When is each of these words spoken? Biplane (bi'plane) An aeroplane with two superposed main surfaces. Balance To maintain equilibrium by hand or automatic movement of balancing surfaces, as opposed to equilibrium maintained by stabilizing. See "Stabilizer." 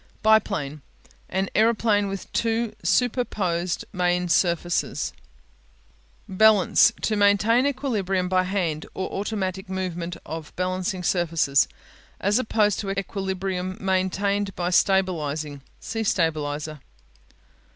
Biplane 0.23 0.77
(bi'plane) 0.81 0.81
An 1.29 1.49
aeroplane 1.53 2.07
with 2.07 2.33
two 2.33 2.73
superposed 2.81 3.85
main 3.93 4.29
surfaces. 4.29 5.13
Balance 6.27 6.91
To 7.03 7.15
maintain 7.15 7.67
equilibrium 7.67 8.27
by 8.27 8.45
hand 8.45 8.87
or 8.95 9.11
automatic 9.11 9.69
movement 9.69 10.17
of 10.25 10.55
balancing 10.55 11.03
surfaces, 11.03 11.67
as 12.19 12.39
opposed 12.39 12.79
to 12.79 12.89
equilibrium 12.99 13.77
maintained 13.79 14.55
by 14.55 14.71
stabilizing. 14.71 15.61
See 15.79 16.03
"Stabilizer." 16.03 16.79